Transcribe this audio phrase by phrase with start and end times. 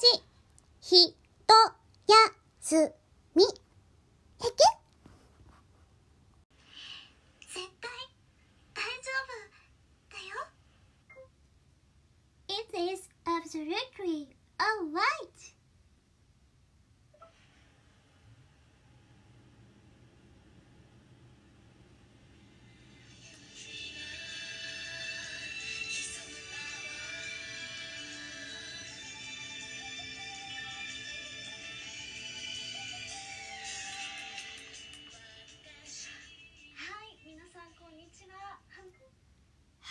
[0.00, 0.29] じ、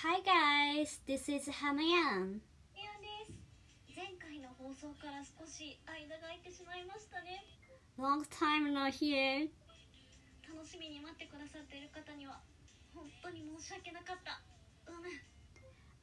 [0.02, 2.40] Hi guys, this is Hamuyan.
[2.72, 3.36] ミヤです
[3.94, 7.44] 前回の放送から少し間が空いてしまいましたね
[8.00, 9.50] Long time not here.
[10.48, 12.40] 楽しみに待ってくださっている方には
[12.96, 14.40] 本当に申し訳なかった
[14.88, 15.10] うむ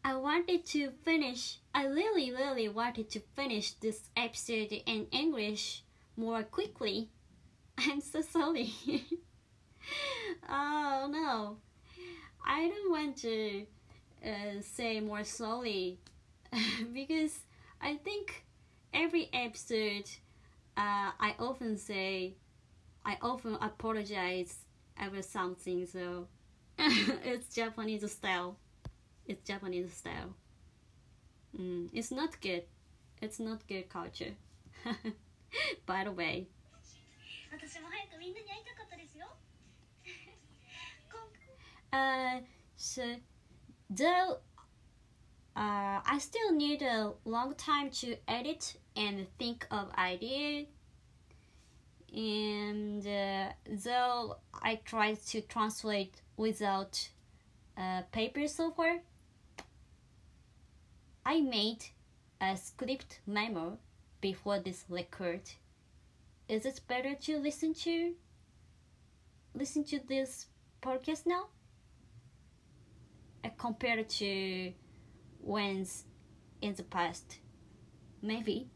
[0.03, 5.85] I wanted to finish, I really, really wanted to finish this episode in English
[6.19, 7.09] more quickly.
[7.79, 8.75] I'm so sorry.
[10.51, 11.57] oh no.
[12.45, 13.67] I don't want to
[14.26, 15.98] uh, say more slowly
[16.94, 17.40] because
[17.82, 18.46] I think
[18.94, 20.10] every episode
[20.78, 22.36] uh, I often say
[23.06, 24.56] I often apologize
[25.04, 26.28] over something so
[26.78, 28.58] it's Japanese style
[29.26, 30.36] it's Japanese style
[31.58, 32.64] mm, it's not good
[33.22, 34.34] it's not good culture
[35.86, 36.48] by the way
[37.52, 39.28] 私も早くみんなに会いたかったですよ
[41.10, 41.20] 今
[41.94, 42.42] Uh,
[42.78, 43.04] so
[43.91, 44.39] though
[45.57, 50.67] uh, I still need a long time to edit and think of idea,
[52.15, 53.53] and uh,
[53.85, 57.09] though I tried to translate without
[57.77, 59.01] uh, paper software,
[61.25, 61.87] I made
[62.41, 63.79] a script memo
[64.21, 65.43] before this record.
[66.49, 68.15] Is it better to listen to
[69.55, 70.47] listen to this
[70.83, 71.47] podcast now?
[73.46, 74.74] uh, compared to
[75.42, 76.06] when's
[76.62, 77.40] in the past.
[78.22, 78.68] Maybe.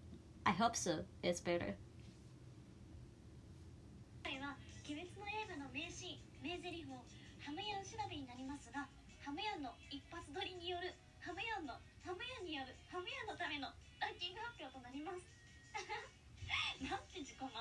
[0.45, 1.05] I hope so.
[1.23, 1.75] It's better.
[4.23, 4.57] 回は「
[4.89, 6.97] 鬼滅の刃」の名シーン名台詞を
[7.39, 8.87] ハムヤン調べになりますが
[9.21, 15.21] ハムヤンの一発撮りによるハムヤンのハムヤンによるハムヤンのためのランキング発表となります
[16.81, 17.51] なんて自己満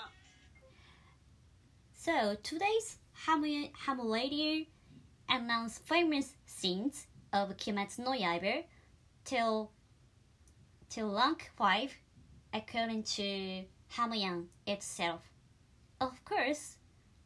[1.95, 4.67] So today's Hamu Hamu Radio
[5.29, 8.65] announced famous scenes of Kimetsu no Yaiba
[9.25, 9.71] till
[10.89, 11.93] till rank five
[12.53, 13.65] according to
[13.97, 15.21] Hamuyan itself.
[16.01, 16.77] Of course,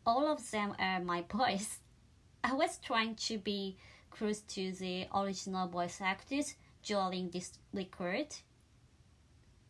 [0.07, 1.79] all of them are my voice.
[2.45, 3.77] I was trying to be
[4.11, 8.29] close to the original voice actors during this record.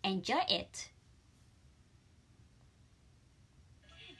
[0.04, 0.90] Enjoy it.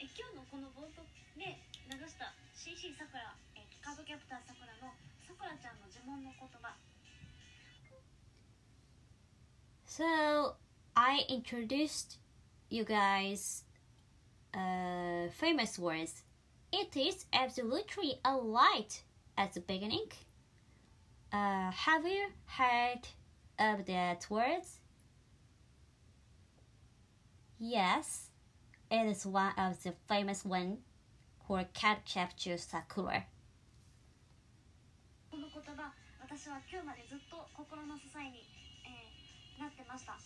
[0.01, 1.03] え今日のこの冒頭
[1.39, 1.59] で
[1.91, 4.93] 流した CC さくら、えーカードキャプターさくらの
[9.86, 10.56] so
[10.96, 12.18] I introduced
[12.70, 13.64] you guys
[14.54, 16.24] uh, famous words.
[16.72, 19.04] It is absolutely a light
[19.38, 20.08] at the beginning.
[21.32, 23.08] Uh, have you heard
[23.60, 24.80] of that words?
[27.60, 28.30] Yes,
[28.92, 30.80] it is one of the famous one
[31.48, 33.26] for Cardcaptor Sakura.
[36.34, 38.42] 私は今日までずっと心の支えに、
[38.90, 40.18] えーなってました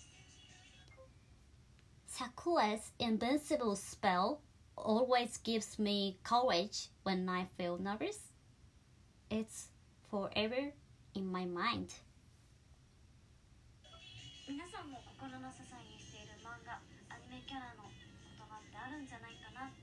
[2.07, 4.39] Sakura's invincible spell
[4.77, 8.31] always gives me courage when I feel nervous.
[9.29, 9.67] It's
[10.09, 10.71] forever
[11.13, 11.91] in my mind.
[14.47, 16.79] 皆さんも心の支えにしている漫画
[17.11, 19.76] アニメキャラの言葉ってあるんじゃないかなって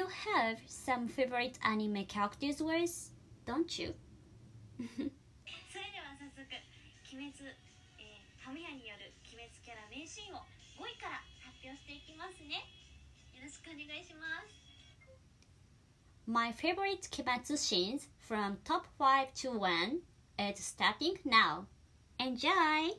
[0.00, 3.12] You have some favorite anime characters words,
[3.46, 3.94] don't you?
[4.76, 6.44] そ れでは早速
[7.12, 7.48] 鬼滅、
[7.98, 10.44] えー、ハムヤによる鬼滅キャラ名シーンを
[10.76, 12.60] 5位から発表していきますね
[13.32, 14.66] よろしくお願いします
[16.26, 20.02] My favorite Kimetsu scenes from top 5 to 1
[20.38, 21.66] is starting now.
[22.18, 22.98] Enjoy!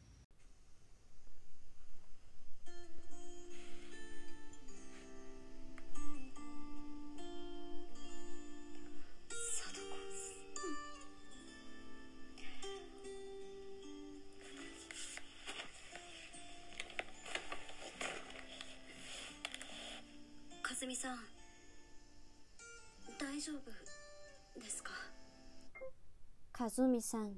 [26.71, 27.35] ずみさん、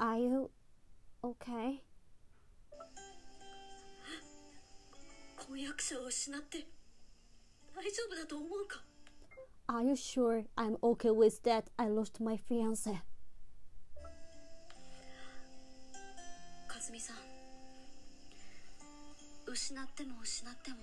[0.00, 0.50] Are you
[1.22, 1.78] okay?
[5.36, 6.66] 婚約者を失って
[7.72, 8.82] 大丈夫だと思うか
[9.68, 10.96] ?Are you sure I'm O.
[10.96, 11.10] K.
[11.10, 12.96] with that I lost my fiance?
[16.66, 17.16] かずみさん、
[19.46, 20.78] 失っても失っても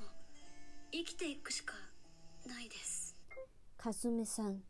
[0.93, 1.73] 生きていくしか
[2.47, 3.17] ないです。
[3.75, 4.63] かずみさん、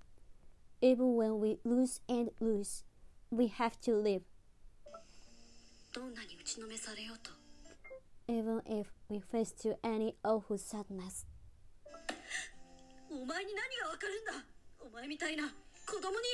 [0.83, 2.85] even when we lose and lose,
[3.31, 4.23] we have to live.
[5.93, 7.31] どんなに打ちのめされようと
[8.29, 11.27] Even if we face to any awful sadness.
[13.11, 14.33] お前に何がわかるんだ
[14.81, 15.45] お前みたいな
[15.87, 16.27] 子供に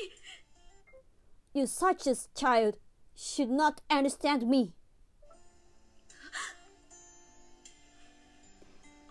[1.55, 2.79] You such a child
[3.17, 4.73] should not understand me.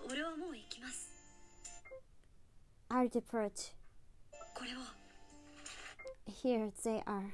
[0.10, 1.10] 俺はもう行きます
[2.90, 3.74] I'll depart.
[6.28, 7.32] これを Here they are.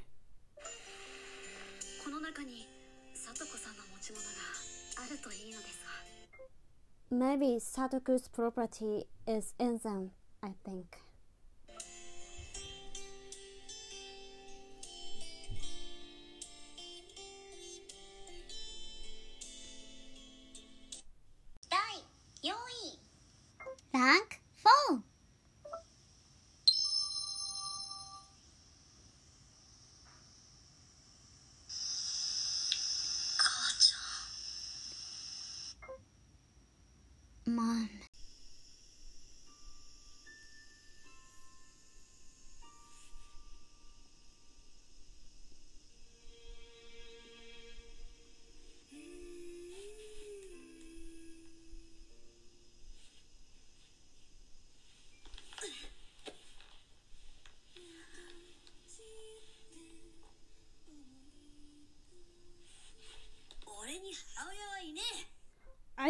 [2.04, 2.68] この中に
[3.14, 4.30] 聡子さんの持ち物が
[5.06, 5.90] あるといいのですが
[7.12, 10.10] Maybe Satoku's property is in them,
[10.42, 10.86] I think.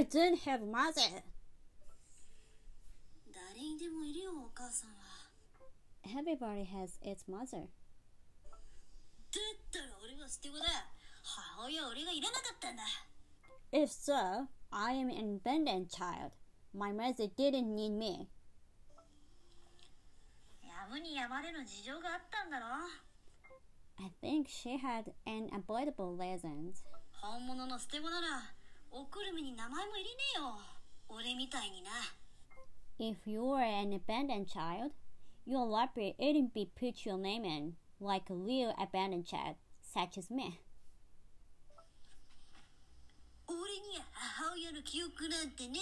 [0.03, 1.01] don't have mother.
[1.01, 1.23] え
[3.33, 4.95] 誰にでもいるよお母さんは
[6.05, 7.67] Everybody has its mother.
[9.31, 10.63] だったら俺は捨て子だ
[11.23, 12.83] 母親は俺がいらなかったんだ
[13.71, 16.31] If so, I am an independent child.
[16.73, 18.27] My mother didn't need me.
[20.63, 22.65] やむにやまれの事情があったんだろ
[24.01, 26.83] I think she had unavoidable reasons.
[27.21, 28.27] 本物の捨て子なら
[28.91, 30.59] おくるみに名前も入れねえよ
[31.07, 31.89] 俺みたいにな
[32.99, 34.91] If you were an abandoned child,
[35.45, 40.29] your library wouldn't be put your name in, like a real abandoned child, such as
[40.29, 40.59] me.
[43.47, 45.79] 俺には母親の記憶なんてね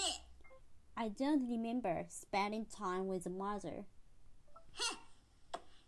[0.96, 3.86] I don't remember spending time with a mother.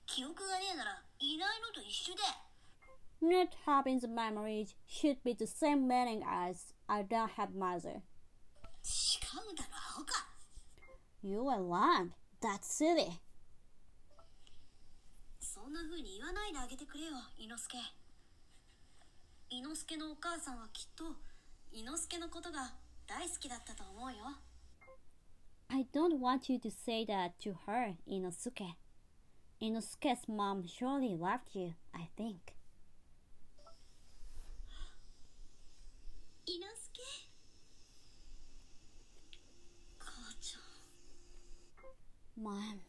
[0.05, 2.43] 記憶がねえならいないのと一緒だ
[3.21, 8.02] Not having the memories should be the same meaning as I don't have mother.
[11.22, 12.12] You are lying.
[12.42, 13.20] That's silly.
[25.70, 28.74] I don't want you to say that to her, Inosuke.
[29.62, 32.53] Inosuke's mom surely loved you, I think.
[42.44, 42.83] Mom.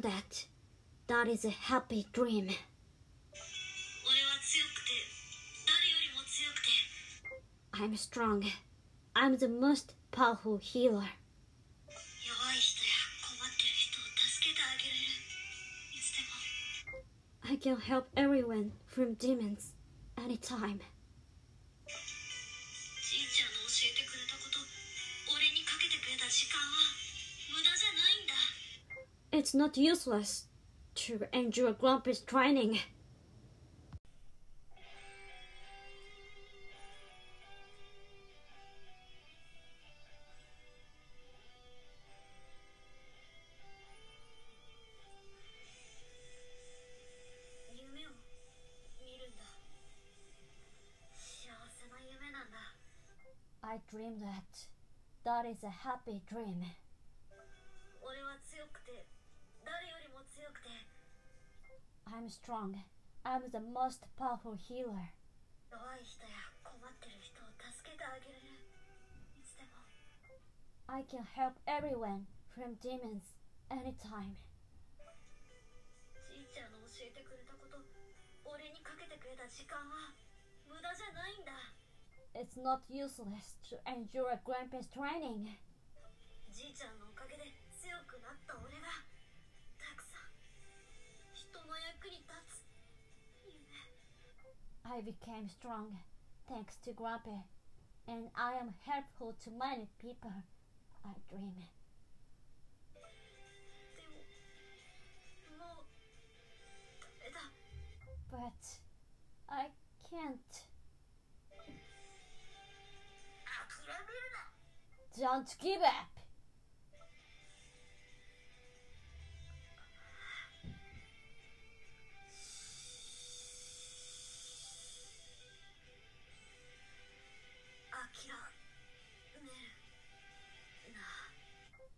[0.00, 0.46] that.
[1.06, 2.50] That is a happy dream.
[7.72, 8.44] I'm strong.
[9.14, 11.08] I'm the most powerful healer.
[17.48, 19.72] I can help everyone from demons
[20.16, 20.80] anytime.
[29.37, 30.47] It's not useless
[30.95, 32.79] to endure Grumpy's training.
[47.73, 48.11] 夢を
[48.99, 49.43] 見るんだ
[51.13, 52.57] 幸せな夢なんだ
[53.61, 54.67] I dream that.
[55.23, 56.63] That is a happy dream.
[58.01, 59.16] 俺は強くて誰よりも
[60.38, 60.70] 強くて
[62.06, 62.78] I'm strong.
[63.26, 65.10] I'm the most powerful healer.
[65.68, 68.54] 弱い人や困ってる人を助けてあげれる
[69.34, 69.82] いつでも
[70.86, 73.34] I can help everyone from demons
[73.68, 74.38] anytime.
[76.30, 77.82] じいちゃんの教えてくれたこと
[78.46, 80.14] 俺にかけてくれた時間は
[80.70, 81.50] 無駄じゃないんだ
[82.38, 85.58] It's not useless to endure Grandpa's training.
[86.48, 88.86] じいちゃんのおかげで強くなった俺が
[94.90, 95.98] I became strong
[96.48, 97.44] thanks to Grumpy,
[98.08, 100.32] and I am helpful to many people.
[101.04, 101.52] I dream.
[108.30, 108.64] But
[109.48, 109.66] I
[110.10, 110.62] can't.
[115.18, 116.17] Don't give up!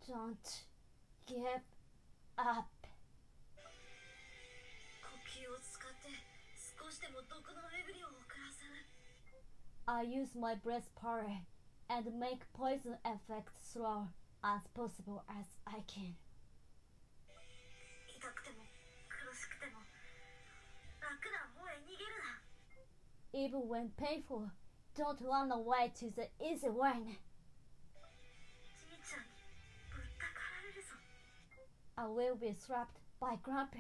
[0.09, 0.63] Don't
[1.25, 1.61] give
[2.37, 2.65] up.
[5.01, 6.09] 呼吸を使って
[6.77, 8.85] 少しでも毒の巡りを遅らせる
[9.87, 11.41] I use my breath power
[11.89, 14.07] and make poison effect slow
[14.43, 16.15] as possible as I can.
[18.07, 18.63] 痛くても
[19.09, 19.81] 苦しくても
[21.01, 22.41] 楽な方へ逃げるな
[23.33, 24.49] Even when painful,
[24.95, 27.17] don't run away to the easy one.
[32.00, 33.78] I will be slapped by Grandpa.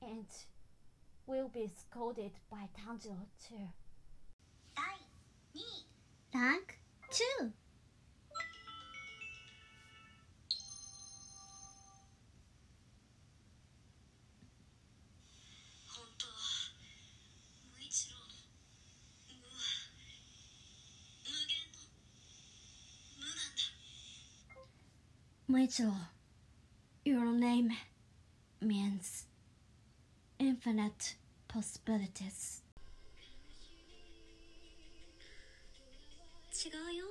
[0.00, 0.26] And
[1.26, 3.68] will be scolded by Tanjiro too.
[6.32, 6.78] Rank
[7.10, 7.52] 2
[25.48, 25.94] Muichiro,
[27.04, 27.70] your name
[28.60, 29.26] means
[30.40, 31.14] infinite
[31.46, 32.62] possibilities.
[36.52, 37.06] 違うよ。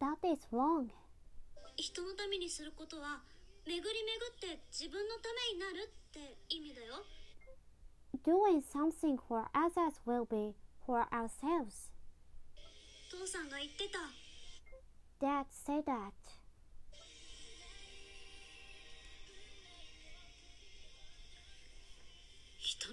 [0.00, 0.90] That is wrong.
[1.76, 3.22] 人のためにすることは
[3.66, 7.06] 巡り巡って自分のためになるって意味だよ。
[8.22, 10.54] Doing something for others will be
[10.84, 11.90] for ourselves.
[13.10, 13.98] 父さんが言ってた。
[15.24, 16.12] Dad said that.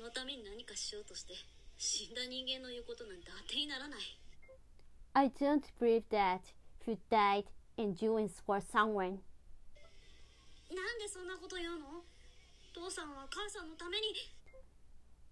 [0.00, 1.34] のために何かしようとして
[1.76, 4.00] 死んだ人間の言うことなんて当てにならない
[5.12, 6.40] I don't believe that
[6.86, 7.44] who died
[7.76, 9.18] in doing for someone.
[10.70, 12.04] なんでそんなこと言うの
[12.72, 14.12] 父さんは母さんのために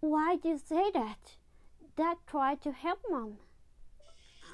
[0.02, 1.16] Why do you say that?
[1.96, 3.36] Dad tried to help mom.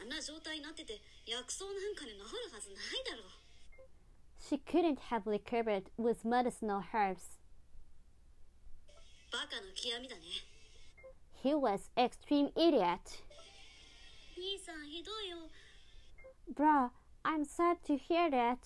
[0.00, 3.40] あんな状態になってて薬草なんかで治るはずないだろう
[4.40, 7.33] She couldn't have recovered with medicinal herbs.
[11.43, 13.21] He was extreme idiot.
[16.55, 16.91] Bro,
[17.25, 18.59] I'm sad to hear that.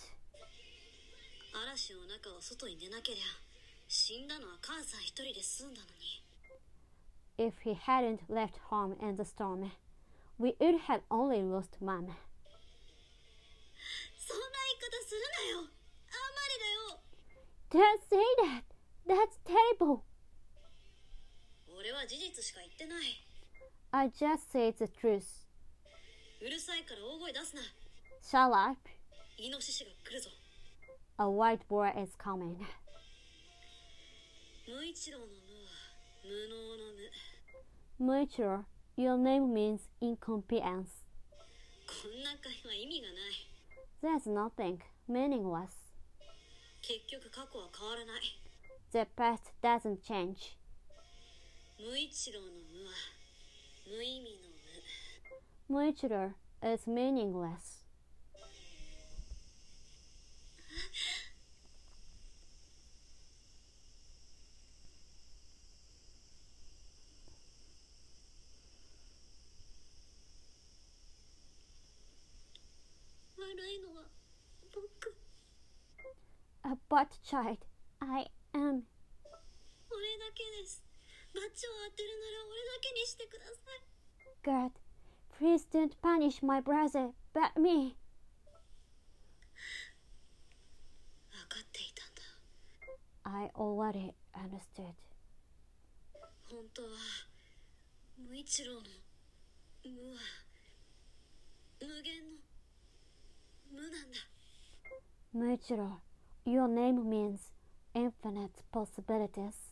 [7.37, 9.71] If he hadn't left home in the storm,
[10.37, 12.15] we would have only lost mom.
[17.71, 18.63] Don't say that!
[19.07, 20.03] That's terrible!
[21.78, 23.24] 俺は事実しか言ってない
[23.92, 25.46] I just said the truth.
[26.40, 27.62] うるさいから大声出すな
[28.22, 28.78] Shut up.
[29.38, 30.30] イノシシが来るぞ
[31.18, 32.56] A white boy is coming.
[34.66, 35.70] 無一郎の無は
[36.24, 36.92] 無能の
[37.98, 38.64] 無 Mutual,
[38.96, 41.04] your name means incompetence.
[41.86, 44.78] こんな会話意味がない There's nothing
[45.08, 45.68] meaningless.
[46.82, 48.22] 結局過去は変わらない
[48.92, 50.56] The past doesn't change.
[51.78, 52.92] 無一郎の無は
[53.86, 54.48] 無意味の
[55.68, 57.84] 無 Mutual is meaningless.
[73.36, 74.02] 悪いのは
[74.74, 75.14] 僕
[76.64, 77.58] A bad child.
[78.00, 78.24] I am.
[78.24, 78.37] 俺だけ
[81.28, 83.84] ですバチを当てるなら俺だけにしてください
[84.44, 84.72] God,
[85.38, 87.96] please don't punish my brother, but me.
[91.30, 92.22] 分かっていたんだ
[93.24, 94.94] I already understood.
[96.50, 96.88] 本当は
[98.18, 98.80] 無一郎の
[99.84, 100.20] 無は
[101.80, 102.38] 無限の
[103.72, 104.18] 無なんだ
[105.34, 106.00] Mutual,
[106.46, 107.50] your name means
[107.94, 109.67] infinite possibilities.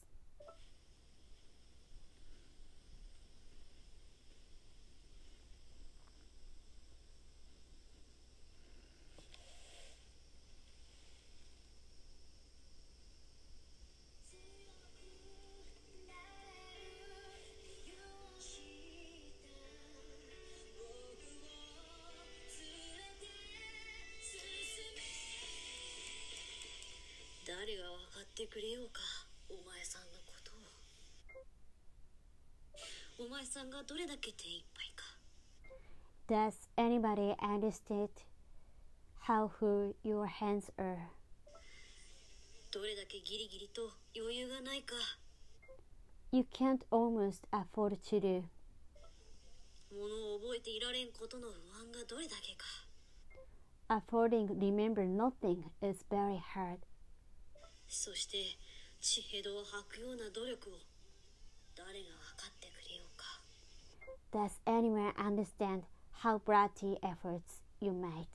[28.36, 29.00] ってくれようか
[29.48, 30.52] お前さんのこと
[33.22, 35.04] をお前さんがどれだけ手一杯か
[36.28, 38.08] Does anybody understand
[39.26, 40.96] how full your hands are?
[42.70, 44.94] どれだけギリギリと余裕がないか
[46.32, 48.42] You can't almost afford to do.
[49.94, 52.64] ものを覚えていられんことの不安がどれだけか
[53.88, 56.78] Affording remember nothing is very hard.
[57.87, 58.37] そして
[58.99, 60.73] 血へどを吐くような努力を
[61.75, 63.41] 誰が分かってくれようか
[64.31, 65.83] Does anyone understand
[66.23, 68.27] how bloody efforts you made?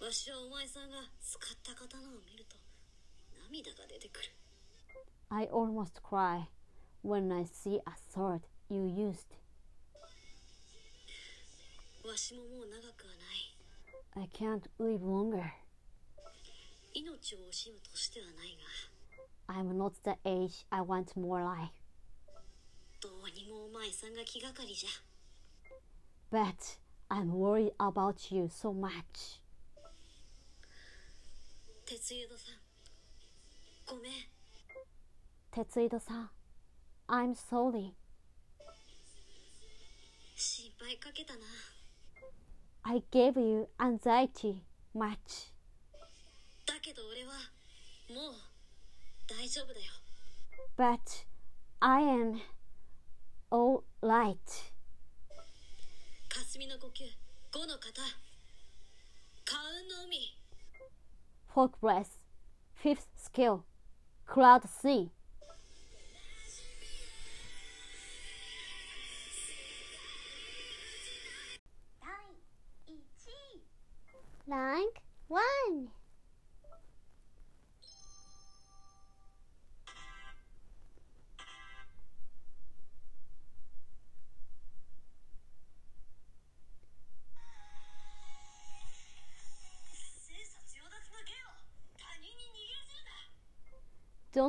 [0.00, 2.56] わしはお前さんが使った刀を見ると
[3.50, 4.30] 涙が出てくる
[5.28, 6.46] I almost cry
[7.04, 7.82] when I see a
[8.14, 9.26] sword you used.
[12.06, 15.42] わしももう長くはない I can't live longer.
[16.96, 21.70] 命を惜しむとしてはないが I'm not the age I want more life.
[23.00, 24.88] どうにもお前さんが気がかりじゃ
[26.32, 26.78] But
[27.08, 29.40] I'm worried about you so much.
[31.84, 32.54] 鉄井戸さん
[33.86, 34.12] ごめん
[35.52, 36.28] Tetsuido-san,
[37.08, 37.92] I'm sorry.
[40.34, 41.40] 心配かけたな
[42.82, 44.62] I gave you anxiety
[44.94, 45.55] much.
[46.96, 47.32] ど俺は
[48.08, 48.34] もう
[49.28, 49.92] 大丈夫だよ
[50.78, 51.26] But
[51.80, 52.40] I am
[53.50, 54.36] all right.
[56.28, 57.04] 霞の呼吸
[57.52, 58.00] 五の型
[59.44, 60.34] カウンの海
[61.54, 62.18] Folk breath.
[62.74, 63.64] Fifth skill.
[64.26, 65.10] Cloud sea.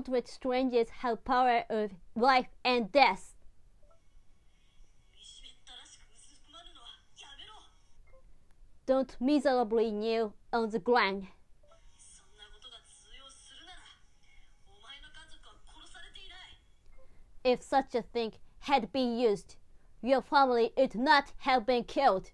[0.01, 3.33] don't strangers have power of life and death.
[8.86, 11.27] Don't miserably kneel on the ground.
[17.43, 19.55] If such a thing had been used,
[20.01, 22.31] your family would not have been killed.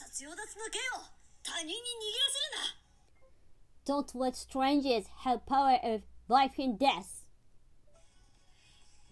[0.00, 1.04] 殺与奪の剣を
[1.42, 7.26] 他人に握らせるな Don't let strangers have power of life and death.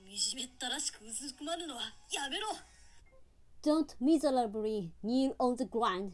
[0.03, 2.49] 見しめったらしく薄くまるのはやめろ
[3.63, 6.13] Don't miserably kneel on the ground.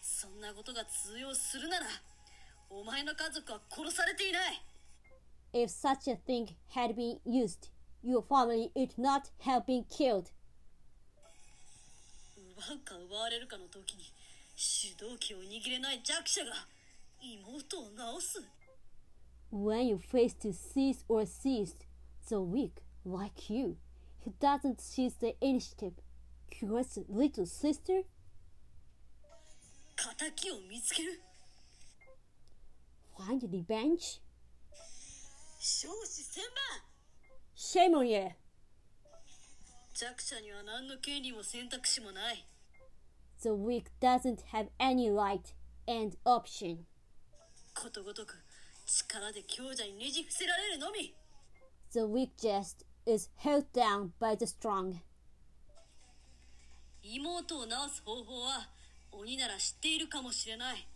[0.00, 1.86] そんなことが通用するなら
[2.70, 4.62] お前の家族は殺されていない
[5.52, 7.68] If such a thing had been used,
[8.04, 10.30] your family would not have been killed.
[12.62, 14.04] 奪うか奪われるかの時に
[14.54, 16.52] 主導権を握れない弱者が
[17.20, 17.84] 妹を
[18.20, 18.42] 治す
[19.52, 21.84] When you face to seize or seized
[22.28, 23.76] the weak like you,
[24.20, 25.92] he doesn't seize the initiative.
[26.50, 28.04] Cures little sister?
[30.16, 31.20] 敵を見つける
[33.18, 34.20] Find revenge?
[35.60, 36.82] 少子千万
[37.54, 38.30] Shame on you!
[39.94, 42.44] 弱者には何の権利も選択肢もない
[43.41, 45.53] The weak doesn't have any right
[45.87, 46.85] and option.
[47.75, 48.35] ことごとく
[48.85, 51.13] 力で強者にねじ伏せられるのみ
[51.91, 54.95] The weak just is held down by the strong.
[57.03, 58.67] 妹を治す方法は
[59.11, 60.87] 鬼なら知っているかもしれない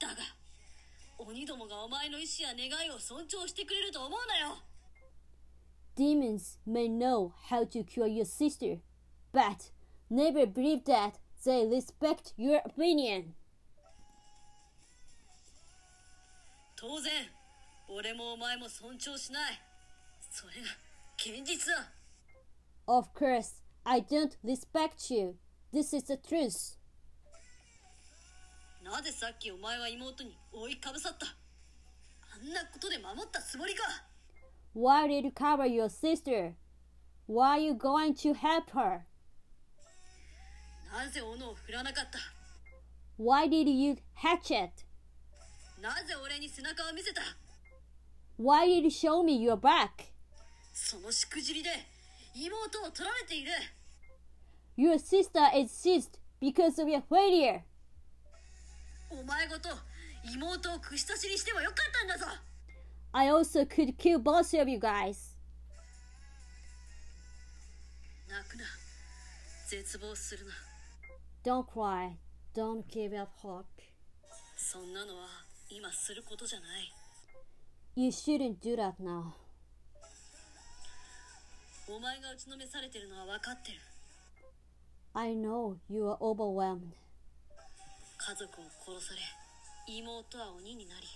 [0.00, 0.14] だが
[1.18, 4.56] 鬼どもがお前の意志や願いを尊重してくれると思うなよ
[5.94, 8.78] Demons may know how to cure your sister,
[9.30, 9.70] but
[10.10, 13.33] never believe that they respect your opinion.
[16.75, 17.11] 当然
[17.87, 19.59] 俺もお前も尊重しない
[20.29, 20.67] それが
[21.15, 21.89] 現実だ
[22.85, 25.35] Of course, I don't respect you.
[25.73, 26.77] This is the truth.
[28.83, 31.25] なぜさっきお前は妹に覆いかぶさった
[32.35, 33.83] あんなことで守ったつもりか
[34.75, 36.55] Why did you cover your sister?
[37.27, 39.05] Why are you going to help her?
[40.96, 42.18] なぜ斧を振らなかった
[43.18, 44.84] Why did you hatch it?
[45.80, 47.22] なぜ俺に背中を見せた
[48.38, 50.12] Why did you show me your back?
[50.72, 51.70] そのしくじりで
[52.34, 53.50] 妹を取られている
[54.76, 57.60] Your sister is seized because of your failure.
[59.10, 59.68] お前ごと
[60.24, 62.26] 妹を串刺しにしてもよかったんだぞ
[63.12, 65.36] I also could kill both of you guys.
[68.28, 68.64] 泣くな
[69.68, 70.52] 絶望するな
[71.46, 72.16] Don't cry.
[72.54, 73.64] Don't give up hope.
[74.56, 75.26] そんなのは
[75.68, 76.92] 今することじゃない
[77.96, 79.32] You shouldn't do that now.
[81.88, 83.78] お前が打ちのめされてるのは分かってる
[85.14, 86.92] I know you are overwhelmed.
[88.18, 89.20] 家族を殺され
[89.86, 91.06] 妹は鬼になり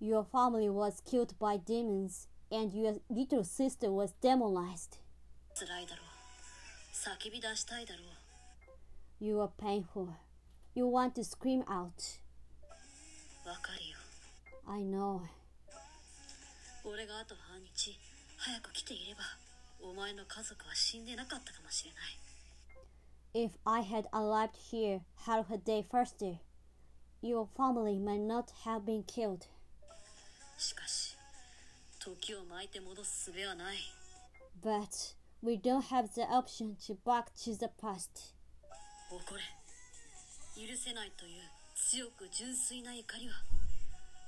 [0.00, 5.00] Your family was killed by demons, and your little sister was demonized.
[5.54, 6.06] 辛いだろう
[7.26, 8.17] 叫び出したいだろう
[9.20, 10.08] You are painful.
[10.74, 12.18] You want to scream out.
[13.44, 13.96] 分かるよ
[14.66, 15.20] I know.
[16.84, 17.98] 俺があと半日
[18.36, 19.20] 早く来ていれば
[19.80, 21.96] お前の家族は死んでなかったかもしれな
[23.44, 26.38] い If I had arrived here half a day faster,
[27.22, 29.48] your family might not have been killed.
[30.56, 31.16] しかし
[31.98, 33.76] 時を巻いて戻す術はない
[34.62, 38.34] But we don't have the option to back to the past.
[39.11, 39.41] 怒れ
[40.55, 41.41] 許せないという
[41.75, 43.33] 強く純粋な怒りは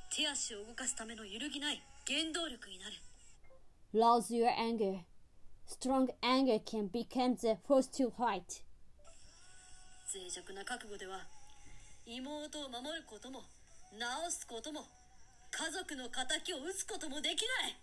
[0.09, 2.93] 手足を動かすための揺るぎない原動力になる
[3.93, 5.01] Rouse your anger.
[5.67, 8.63] Strong anger can become the force to fight.
[10.13, 11.19] 脆弱な覚悟では
[12.05, 13.43] 妹を守ることも
[13.91, 14.81] 治すことも
[15.51, 17.77] 家族の敵を討つこともできない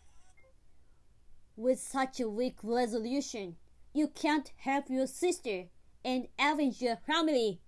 [1.59, 3.55] With such a weak resolution,
[3.95, 5.69] you can't help your sister
[6.09, 7.61] and avenge your family.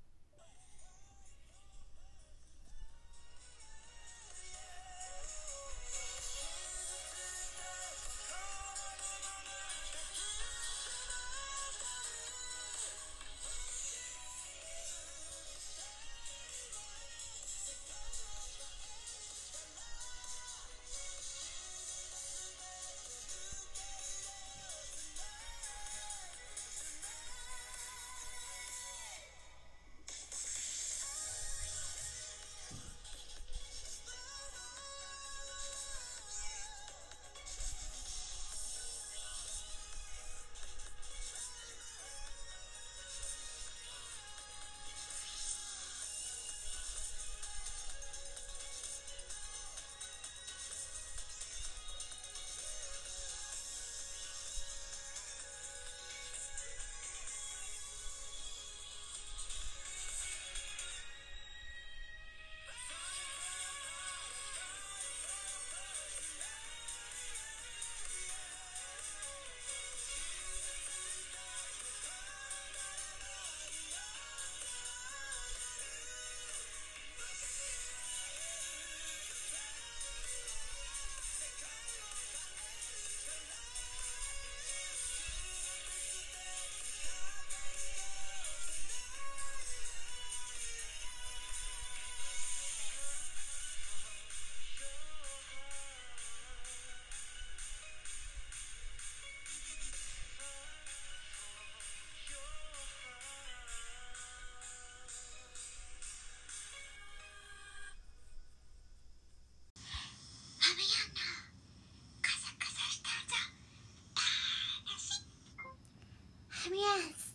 [116.81, 117.33] yes.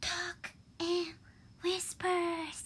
[0.00, 1.14] Talk and
[1.62, 2.60] whispers.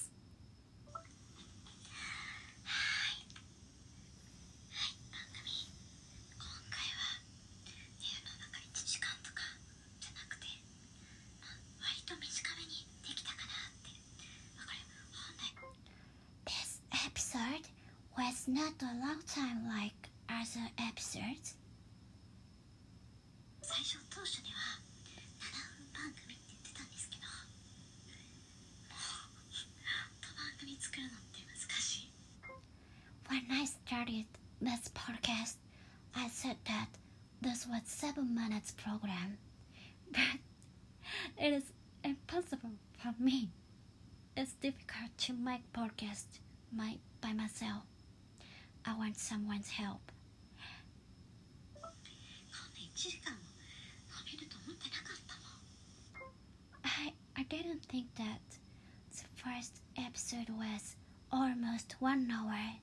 [16.46, 17.68] This episode
[18.16, 21.54] was not a long time like other episodes.
[37.58, 39.36] just was seven minutes program,
[40.12, 40.38] but
[41.36, 41.64] it is
[42.04, 42.70] impossible
[43.02, 43.50] for me.
[44.36, 46.26] It's difficult to make podcast
[46.72, 47.82] my by myself.
[48.84, 50.12] I want someone's help.
[56.84, 58.40] I I didn't think that
[59.10, 60.94] the first episode was
[61.32, 62.78] almost one hour.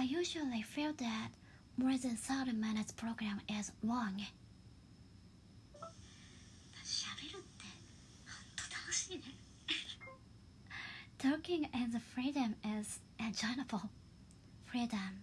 [0.00, 1.28] I usually feel that
[1.76, 4.24] more than 30 minutes program is long.
[11.18, 13.90] Talking and the freedom is enjoyable.
[14.64, 15.20] Freedom.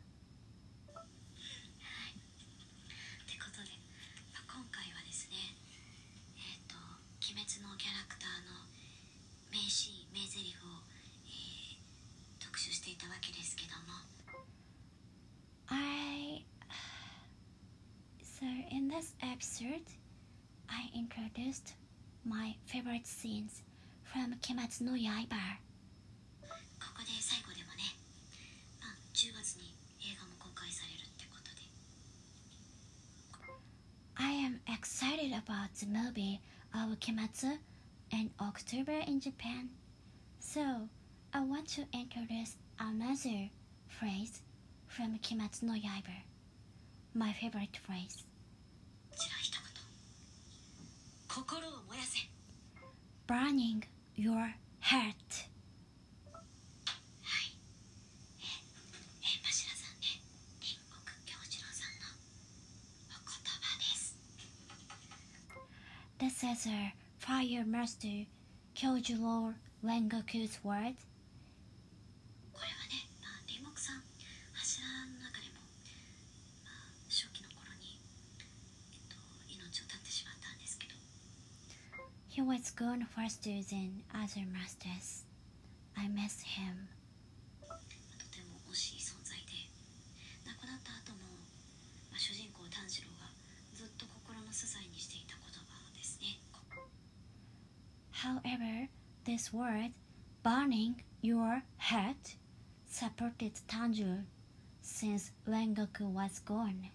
[18.97, 19.85] in this episode,
[20.67, 21.75] I introduced
[22.25, 23.61] my favorite scenes
[24.03, 25.59] from Kimetsu no Yaiba.
[26.81, 27.85] ここで最後でもね、
[28.81, 31.69] まあ、10月に映画も公開されるってことで
[34.17, 36.41] I am excited about the movie
[36.73, 37.59] of Kimetsu
[38.11, 39.69] in October in Japan.
[40.41, 40.89] So,
[41.35, 43.51] I want to introduce another
[43.89, 44.41] phrase
[44.89, 46.25] from Kimetsu no Yaiba.
[47.15, 48.25] My favorite phrase.
[53.28, 53.84] burning
[54.16, 55.46] your heart.
[66.20, 68.26] This is a Fire Master
[68.76, 71.07] Kyojuro Rengoku's words.
[82.47, 85.25] was gone faster than other masters.
[85.97, 86.89] I miss him.
[87.63, 89.53] とても惜しい存在で
[90.47, 91.25] 亡くなった後も、
[92.11, 93.29] まあ、主人公炭治郎が
[93.75, 96.39] ずっと心の支えにしていた言葉ですね
[98.13, 98.89] However,
[99.25, 99.93] this word,
[100.43, 102.37] burning your heart,
[102.89, 104.25] supported Tanjiro
[104.81, 106.91] since Rengoku was gone.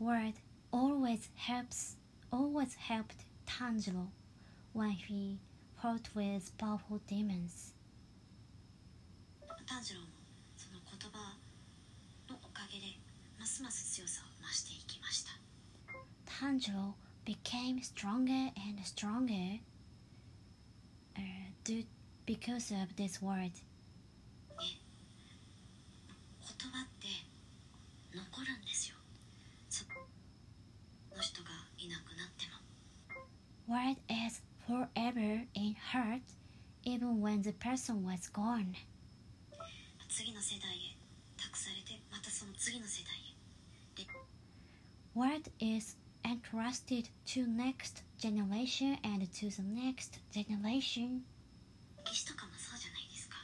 [0.00, 0.32] word
[0.72, 1.96] always helps,
[2.32, 4.08] always helped Tanjiro
[4.72, 5.38] when he
[5.76, 7.74] fought with powerful demons.
[9.66, 10.06] 炭治郎も
[10.56, 11.36] その言葉
[12.32, 12.86] のおかげで
[13.38, 15.32] ますます強さを増していきました
[16.24, 16.94] Tanjiro
[17.26, 19.60] became stronger and stronger
[21.16, 21.20] uh,
[21.64, 21.84] due,
[22.24, 23.52] because of this word.
[26.58, 27.06] 言葉って
[28.14, 28.69] 残るんで
[31.80, 36.22] いなくなっても Word is forever in heart
[36.84, 38.74] even when the person was gone.
[40.08, 40.96] 次の世代へ
[41.36, 43.36] 託されてまたその次の世代へ
[45.14, 51.22] Word is entrusted to next generation and to the next generation.
[52.04, 53.36] 歴史とかもそうじゃないですか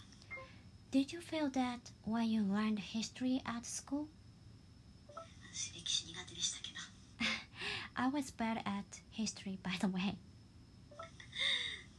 [0.90, 4.06] Did you feel that when you learned history at school?
[7.96, 10.16] I was bad at history, by the way.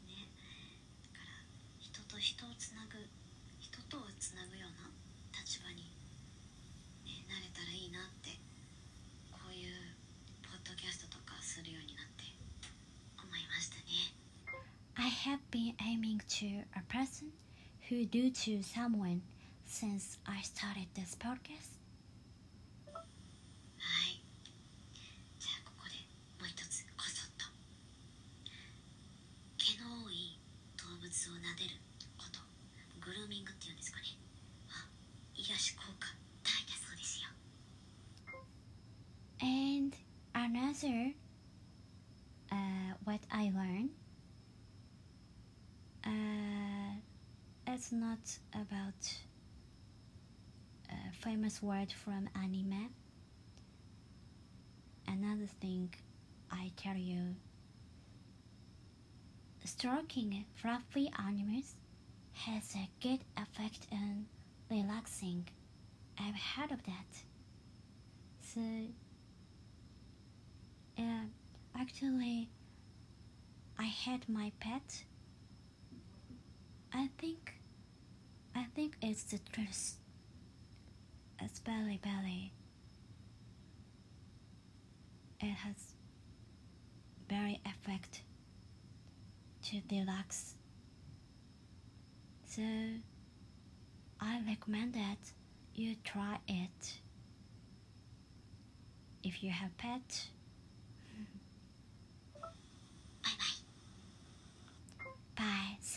[0.08, 0.30] ね
[1.04, 1.46] だから
[1.80, 2.98] 人と人をつなぐ
[3.60, 4.90] 人とをつなぐような
[5.40, 5.84] 立場に、
[7.06, 8.38] ね、なれたらいいなって
[9.32, 9.74] こういう
[10.42, 12.24] ポッドキャストとかするようになって
[13.18, 14.14] 思いましたね
[14.96, 17.32] I have been aiming to a person
[17.90, 19.22] who do to someone
[19.66, 21.77] since I started this podcast.
[40.83, 41.13] Another,
[42.53, 43.91] uh, what I learned,
[46.05, 47.01] uh,
[47.67, 48.19] it's not
[48.55, 49.15] about
[50.91, 52.91] a famous word from anime.
[55.07, 55.93] Another thing
[56.51, 57.35] I tell you
[59.65, 61.75] stroking fluffy animals
[62.33, 64.27] has a good effect on
[64.71, 65.49] relaxing.
[66.19, 67.23] I've heard of that.
[68.41, 68.61] So,
[70.99, 71.21] yeah,
[71.79, 72.51] actually,
[73.79, 75.05] I had my pet.
[76.93, 77.55] I think,
[78.55, 79.97] I think it's the truth.
[81.41, 82.53] It's belly belly.
[85.41, 85.95] It has
[87.29, 88.23] very effect
[89.67, 90.55] to relax.
[92.45, 92.63] So
[94.21, 95.19] I recommend that
[95.75, 96.99] you try it.
[99.23, 100.29] If you have pet,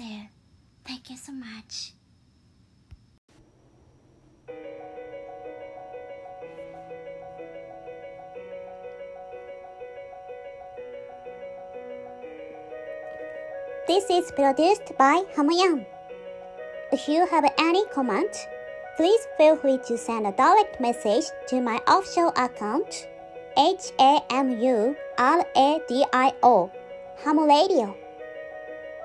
[0.02, 0.28] you.
[0.86, 1.94] Thank you so much.
[13.88, 15.86] This is produced by Hamuyan.
[16.92, 18.32] If you have any comment,
[18.96, 23.08] please feel free to send a direct message to my official account,
[23.58, 26.72] H A M U R A D I O,
[27.24, 27.96] Hamu Radio.